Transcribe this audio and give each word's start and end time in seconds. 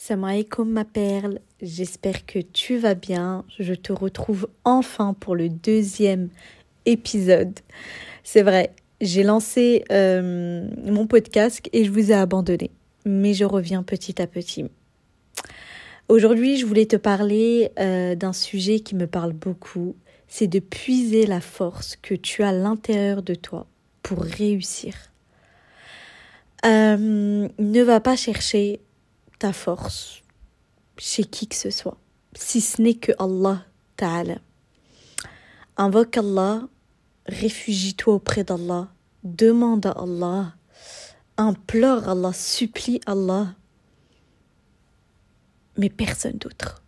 Salam 0.00 0.22
alaikum 0.22 0.70
ma 0.70 0.84
perle, 0.84 1.40
j'espère 1.60 2.24
que 2.24 2.38
tu 2.38 2.78
vas 2.78 2.94
bien. 2.94 3.44
Je 3.58 3.74
te 3.74 3.92
retrouve 3.92 4.48
enfin 4.62 5.12
pour 5.12 5.34
le 5.34 5.48
deuxième 5.48 6.28
épisode. 6.86 7.58
C'est 8.22 8.42
vrai, 8.42 8.70
j'ai 9.00 9.24
lancé 9.24 9.82
euh, 9.90 10.68
mon 10.86 11.08
podcast 11.08 11.68
et 11.72 11.84
je 11.84 11.90
vous 11.90 12.12
ai 12.12 12.14
abandonné, 12.14 12.70
mais 13.06 13.34
je 13.34 13.44
reviens 13.44 13.82
petit 13.82 14.22
à 14.22 14.28
petit. 14.28 14.66
Aujourd'hui, 16.08 16.58
je 16.58 16.64
voulais 16.64 16.86
te 16.86 16.96
parler 16.96 17.72
euh, 17.80 18.14
d'un 18.14 18.32
sujet 18.32 18.78
qui 18.78 18.94
me 18.94 19.08
parle 19.08 19.32
beaucoup, 19.32 19.96
c'est 20.28 20.46
de 20.46 20.60
puiser 20.60 21.26
la 21.26 21.40
force 21.40 21.96
que 21.96 22.14
tu 22.14 22.44
as 22.44 22.50
à 22.50 22.52
l'intérieur 22.52 23.24
de 23.24 23.34
toi 23.34 23.66
pour 24.04 24.22
réussir. 24.22 24.94
Euh, 26.64 27.48
ne 27.58 27.82
va 27.82 27.98
pas 27.98 28.14
chercher 28.14 28.78
ta 29.38 29.52
force 29.52 30.22
chez 30.96 31.24
qui 31.24 31.46
que 31.46 31.54
ce 31.54 31.70
soit, 31.70 31.96
si 32.34 32.60
ce 32.60 32.82
n'est 32.82 32.94
que 32.94 33.12
Allah 33.18 33.64
Ta'ala. 33.96 34.38
Invoque 35.76 36.16
Allah, 36.16 36.62
réfugie-toi 37.26 38.14
auprès 38.14 38.44
d'Allah, 38.44 38.88
demande 39.22 39.86
à 39.86 39.92
Allah, 39.92 40.54
implore 41.36 42.08
Allah, 42.08 42.32
supplie 42.32 43.00
Allah, 43.06 43.54
mais 45.76 45.88
personne 45.88 46.38
d'autre. 46.38 46.82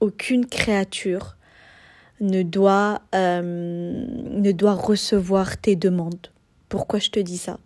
Aucune 0.00 0.46
créature 0.46 1.36
ne 2.20 2.42
doit, 2.42 3.02
euh, 3.14 3.42
ne 3.42 4.52
doit 4.52 4.74
recevoir 4.74 5.58
tes 5.58 5.74
demandes. 5.74 6.28
Pourquoi 6.68 7.00
je 7.00 7.10
te 7.10 7.18
dis 7.20 7.38
ça? 7.38 7.58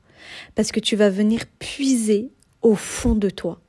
Parce 0.55 0.73
que 0.73 0.81
tu 0.81 0.97
vas 0.97 1.11
venir 1.11 1.43
puiser 1.59 2.31
au 2.63 2.75
fond 2.75 3.15
de 3.15 3.29
toi 3.29 3.61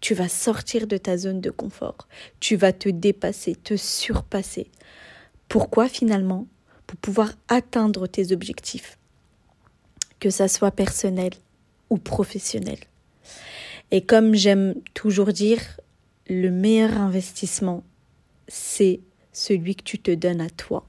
tu 0.00 0.14
vas 0.14 0.28
sortir 0.28 0.86
de 0.86 0.96
ta 0.96 1.16
zone 1.16 1.40
de 1.40 1.50
confort. 1.50 2.08
Tu 2.40 2.56
vas 2.56 2.72
te 2.72 2.88
dépasser, 2.88 3.54
te 3.54 3.76
surpasser. 3.76 4.70
Pourquoi 5.48 5.88
finalement? 5.88 6.46
Pour 6.86 6.98
pouvoir 6.98 7.32
atteindre 7.48 8.06
tes 8.06 8.32
objectifs. 8.32 8.98
Que 10.20 10.30
ça 10.30 10.48
soit 10.48 10.70
personnel 10.70 11.32
ou 11.90 11.98
professionnel. 11.98 12.78
Et 13.90 14.02
comme 14.02 14.34
j'aime 14.34 14.74
toujours 14.94 15.32
dire, 15.32 15.60
le 16.28 16.50
meilleur 16.50 16.98
investissement, 16.98 17.82
c'est 18.46 19.00
celui 19.32 19.76
que 19.76 19.82
tu 19.82 19.98
te 19.98 20.10
donnes 20.10 20.40
à 20.40 20.50
toi. 20.50 20.86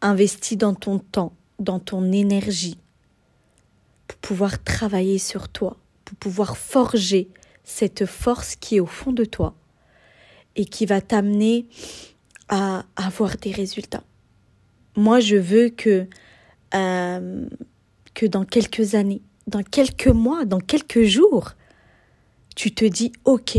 Investis 0.00 0.56
dans 0.56 0.74
ton 0.74 0.98
temps, 0.98 1.32
dans 1.58 1.80
ton 1.80 2.12
énergie, 2.12 2.78
pour 4.06 4.18
pouvoir 4.18 4.62
travailler 4.62 5.18
sur 5.18 5.48
toi, 5.48 5.76
pour 6.04 6.16
pouvoir 6.16 6.56
forger 6.56 7.28
cette 7.64 8.06
force 8.06 8.56
qui 8.56 8.76
est 8.76 8.80
au 8.80 8.86
fond 8.86 9.12
de 9.12 9.24
toi 9.24 9.54
et 10.56 10.64
qui 10.64 10.86
va 10.86 11.00
t'amener 11.00 11.66
à 12.48 12.84
avoir 12.96 13.36
des 13.36 13.52
résultats. 13.52 14.02
Moi, 14.96 15.20
je 15.20 15.36
veux 15.36 15.68
que, 15.68 16.06
euh, 16.74 17.46
que 18.14 18.26
dans 18.26 18.44
quelques 18.44 18.94
années, 18.94 19.22
dans 19.46 19.62
quelques 19.62 20.08
mois, 20.08 20.44
dans 20.44 20.58
quelques 20.58 21.04
jours, 21.04 21.52
tu 22.56 22.72
te 22.72 22.84
dis, 22.84 23.12
OK, 23.24 23.56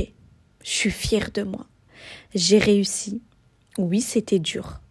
je 0.63 0.69
suis 0.69 0.91
fière 0.91 1.31
de 1.31 1.43
moi. 1.43 1.67
J'ai 2.36 2.59
réussi. 2.59 3.21
Oui, 3.77 4.02
c'était 4.02 4.39
dur. 4.39 4.81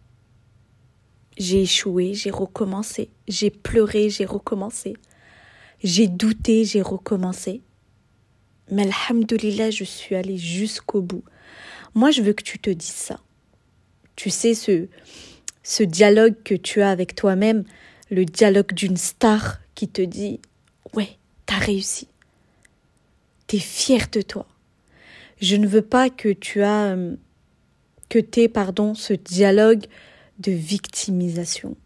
J'ai 1.37 1.63
échoué, 1.63 2.15
j'ai 2.15 2.31
recommencé. 2.31 3.11
J'ai 3.29 3.51
pleuré, 3.51 4.11
j'ai 4.11 4.25
recommencé. 4.25 4.95
J'ai 5.83 6.09
douté, 6.09 6.65
j'ai 6.65 6.83
recommencé. 6.83 7.63
Mais 8.71 8.83
alhamdoulilah, 8.83 9.71
je 9.71 9.85
suis 9.85 10.15
allée 10.15 10.39
jusqu'au 10.39 11.03
bout. 11.03 11.25
Moi, 11.95 12.11
je 12.11 12.23
veux 12.23 12.33
que 12.33 12.43
tu 12.43 12.59
te 12.59 12.71
dises 12.71 12.91
ça. 12.91 13.21
Tu 14.17 14.31
sais, 14.31 14.55
ce, 14.55 14.87
ce 15.63 15.83
dialogue 15.83 16.37
que 16.45 16.55
tu 16.55 16.83
as 16.83 16.91
avec 16.91 17.15
toi-même, 17.15 17.65
le 18.11 18.25
dialogue 18.25 18.73
d'une 18.73 18.97
star 18.97 19.61
qui 19.75 19.89
te 19.89 20.03
dit 20.03 20.41
Ouais, 20.95 21.17
t'as 21.47 21.59
réussi. 21.59 22.09
T'es 23.47 23.59
fier 23.59 24.09
de 24.13 24.23
toi. 24.23 24.47
Je 25.41 25.57
ne 25.57 25.67
veux 25.67 25.83
pas 25.83 26.11
que 26.11 26.29
tu 26.29 26.63
as. 26.63 26.93
Euh, 26.95 27.17
que 28.09 28.19
t'aies, 28.19 28.49
pardon, 28.49 28.95
ce 28.95 29.15
dialogue 29.15 29.87
de 30.41 30.53
victimisation. 30.53 31.77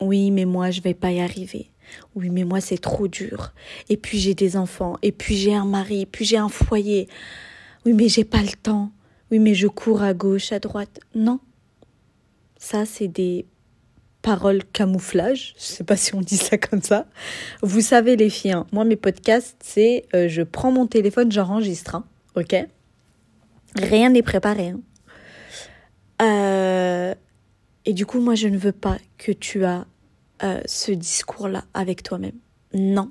Oui, 0.00 0.30
mais 0.30 0.44
moi, 0.44 0.70
je 0.70 0.82
vais 0.82 0.94
pas 0.94 1.10
y 1.10 1.20
arriver. 1.20 1.70
Oui, 2.14 2.30
mais 2.30 2.44
moi, 2.44 2.60
c'est 2.60 2.78
trop 2.78 3.08
dur. 3.08 3.52
Et 3.88 3.96
puis, 3.96 4.18
j'ai 4.18 4.34
des 4.34 4.56
enfants. 4.56 4.96
Et 5.02 5.12
puis, 5.12 5.36
j'ai 5.36 5.54
un 5.54 5.64
mari. 5.64 6.02
Et 6.02 6.06
puis, 6.06 6.24
j'ai 6.24 6.38
un 6.38 6.48
foyer. 6.48 7.08
Oui, 7.84 7.92
mais 7.92 8.08
j'ai 8.08 8.24
pas 8.24 8.42
le 8.42 8.52
temps. 8.62 8.90
Oui, 9.30 9.38
mais 9.38 9.54
je 9.54 9.66
cours 9.66 10.02
à 10.02 10.14
gauche, 10.14 10.52
à 10.52 10.58
droite. 10.58 11.00
Non. 11.14 11.40
Ça, 12.58 12.86
c'est 12.86 13.08
des 13.08 13.46
paroles 14.22 14.64
camouflage. 14.64 15.54
Je 15.56 15.62
sais 15.62 15.84
pas 15.84 15.96
si 15.96 16.14
on 16.14 16.20
dit 16.20 16.36
ça 16.36 16.58
comme 16.58 16.82
ça. 16.82 17.06
Vous 17.62 17.80
savez, 17.80 18.16
les 18.16 18.28
filles, 18.28 18.52
hein, 18.52 18.66
moi, 18.72 18.84
mes 18.84 18.96
podcasts, 18.96 19.56
c'est 19.62 20.04
euh, 20.14 20.26
je 20.28 20.42
prends 20.42 20.72
mon 20.72 20.86
téléphone, 20.88 21.30
j'enregistre. 21.30 21.94
Hein, 21.94 22.04
ok? 22.34 22.56
Rien 23.76 24.10
n'est 24.10 24.22
préparé. 24.22 24.70
Hein. 24.70 24.80
Euh, 26.22 27.14
et 27.84 27.92
du 27.92 28.04
coup, 28.04 28.20
moi, 28.20 28.34
je 28.34 28.48
ne 28.48 28.58
veux 28.58 28.72
pas 28.72 28.96
que 29.16 29.30
tu 29.30 29.64
as 29.64 29.86
euh, 30.42 30.60
ce 30.66 30.92
discours-là 30.92 31.64
avec 31.74 32.02
toi-même. 32.02 32.38
Non. 32.74 33.10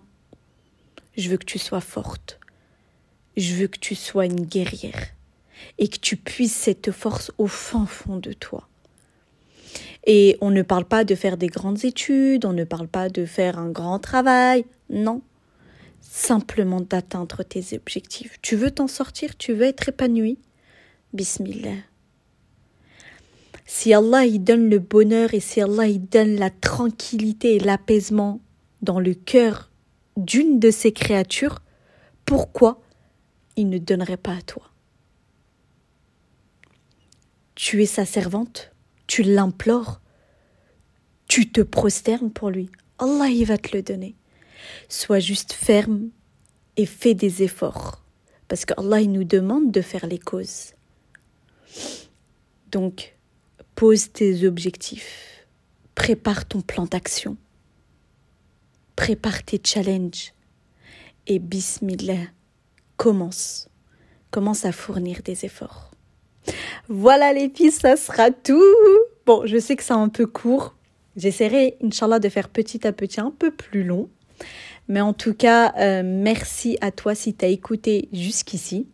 Je 1.18 1.30
veux 1.30 1.38
que 1.38 1.46
tu 1.46 1.59
sois 1.59 1.81
forte. 1.81 2.40
Je 3.38 3.53
veux 3.56 3.68
que 3.68 3.80
tu 3.80 3.96
sois 3.96 4.25
une 4.25 4.46
guerrière 4.46 5.08
et 5.78 5.88
que 5.88 5.97
tu 5.97 6.18
puisses 6.18 6.56
cette 6.56 6.91
force 6.91 7.31
au 7.38 7.47
fin 7.47 7.85
fond 7.85 8.18
de 8.18 8.34
toi. 8.34 8.68
Et 10.06 10.38
on 10.41 10.52
ne 10.52 10.62
parle 10.62 10.85
pas 10.85 11.03
de 11.03 11.16
faire 11.16 11.38
des 11.38 11.47
grandes 11.47 11.84
études, 11.84 12.46
on 12.46 12.53
ne 12.53 12.64
parle 12.64 12.88
pas 12.88 13.09
de 13.09 13.25
faire 13.25 13.58
un 13.58 13.69
grand 13.69 14.00
travail, 14.00 14.66
non. 14.90 15.22
Simplement 16.00 16.81
d'atteindre 16.81 17.44
tes 17.44 17.75
objectifs. 17.75 18.38
Tu 18.41 18.56
veux 18.56 18.72
t'en 18.72 18.88
sortir, 18.88 19.35
tu 19.35 19.53
veux 19.53 19.64
être 19.64 19.90
épanoui. 19.90 20.38
Bismillah. 21.14 21.81
Si 23.85 23.94
Allah 23.94 24.28
donne 24.40 24.68
le 24.72 24.79
bonheur 24.79 25.35
et 25.35 25.40
si 25.40 25.62
Allah 25.62 25.85
il 25.85 26.03
donne 26.09 26.38
la 26.38 26.50
tranquillité 26.50 27.57
et 27.57 27.59
l'apaisement 27.59 28.41
dans 28.81 29.00
le 29.00 29.13
cœur 29.13 29.69
d'une 30.18 30.59
de 30.59 30.72
ses 30.72 30.91
créatures, 30.91 31.62
pourquoi 32.25 32.81
il 33.56 33.69
ne 33.69 33.78
donnerait 33.78 34.18
pas 34.18 34.38
à 34.38 34.41
toi? 34.41 34.63
Tu 37.53 37.84
es 37.84 37.85
sa 37.85 38.06
servante, 38.06 38.72
tu 39.06 39.22
l'implores, 39.22 40.02
tu 41.28 41.52
te 41.52 41.62
prosternes 41.62 42.31
pour 42.31 42.50
lui. 42.50 42.72
Allah 42.97 43.28
il 43.28 43.46
va 43.46 43.59
te 43.59 43.78
le 43.78 43.84
donner. 43.84 44.16
Sois 44.90 45.19
juste 45.19 45.53
ferme 45.53 46.09
et 46.75 46.88
fais 46.88 47.13
des 47.13 47.44
efforts. 47.44 48.03
Parce 48.47 48.66
qu'Allah 48.66 49.02
il 49.02 49.12
nous 49.12 49.25
demande 49.25 49.72
de 49.72 49.81
faire 49.81 50.07
les 50.07 50.17
causes. 50.17 50.73
Donc, 52.72 53.15
Pose 53.75 54.09
tes 54.13 54.47
objectifs. 54.47 55.46
Prépare 55.96 56.46
ton 56.46 56.62
plan 56.62 56.86
d'action. 56.86 57.36
Prépare 58.96 59.44
tes 59.44 59.59
challenges. 59.62 60.34
Et 61.28 61.40
bismillah, 61.40 62.28
commence. 62.96 63.68
Commence 64.31 64.64
à 64.64 64.72
fournir 64.72 65.22
des 65.24 65.44
efforts. 65.44 65.91
Voilà 66.88 67.34
les 67.34 67.50
filles, 67.50 67.72
ça 67.72 67.97
sera 67.97 68.31
tout. 68.31 68.62
Bon, 69.25 69.46
je 69.46 69.58
sais 69.58 69.75
que 69.75 69.84
c'est 69.84 69.91
un 69.91 70.08
peu 70.08 70.25
court. 70.25 70.75
J'essaierai, 71.18 71.78
Inch'Allah, 71.84 72.19
de 72.19 72.30
faire 72.30 72.47
petit 72.47 72.88
à 72.88 72.94
petit 72.94 73.19
un 73.19 73.31
peu 73.31 73.52
plus 73.52 73.84
long. 73.84 74.09
Mais 74.88 75.02
en 75.02 75.12
tout 75.12 75.34
cas, 75.34 75.74
euh, 75.78 76.02
merci 76.06 76.78
à 76.80 76.91
toi 76.91 77.14
si 77.14 77.34
tu 77.34 77.44
as 77.44 77.50
écouté 77.50 78.08
jusqu'ici. 78.14 78.88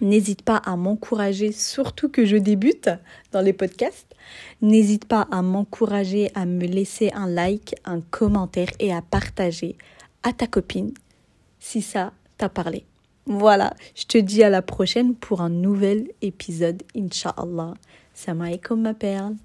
N'hésite 0.00 0.42
pas 0.42 0.56
à 0.56 0.76
m'encourager, 0.76 1.52
surtout 1.52 2.08
que 2.08 2.24
je 2.24 2.36
débute 2.36 2.90
dans 3.30 3.40
les 3.40 3.52
podcasts. 3.52 4.14
N'hésite 4.60 5.04
pas 5.04 5.28
à 5.30 5.42
m'encourager, 5.42 6.30
à 6.34 6.46
me 6.46 6.66
laisser 6.66 7.10
un 7.14 7.28
like, 7.28 7.74
un 7.84 8.00
commentaire 8.00 8.70
et 8.78 8.92
à 8.92 9.02
partager 9.02 9.76
à 10.22 10.32
ta 10.32 10.46
copine 10.46 10.92
si 11.60 11.82
ça 11.82 12.12
t'a 12.38 12.48
parlé. 12.48 12.84
Voilà, 13.26 13.74
je 13.94 14.04
te 14.04 14.18
dis 14.18 14.42
à 14.42 14.50
la 14.50 14.62
prochaine 14.62 15.14
pour 15.14 15.42
un 15.42 15.50
nouvel 15.50 16.08
épisode, 16.22 16.82
Inch'Allah. 16.96 17.74
Salam 18.14 18.42
alaikum 18.42 18.80
ma 18.80 18.94
perle. 18.94 19.36